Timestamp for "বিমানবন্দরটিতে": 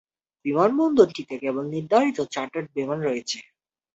0.45-1.35